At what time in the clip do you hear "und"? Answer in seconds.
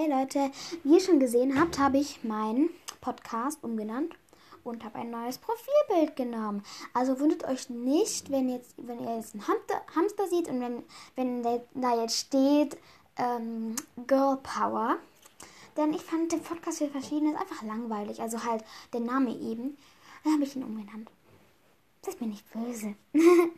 4.62-4.84, 10.46-10.60